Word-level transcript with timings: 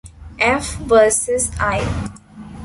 F. 0.39 0.77
versus 0.77 1.51
I. 1.59 1.79